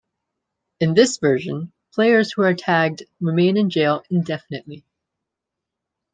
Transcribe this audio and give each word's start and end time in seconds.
In 0.79 0.95
this 0.95 1.17
version, 1.19 1.71
players 1.93 2.31
who 2.31 2.41
are 2.41 2.55
tagged 2.55 3.03
remain 3.19 3.55
in 3.55 3.69
jail 3.69 4.03
indefinitely. 4.09 4.83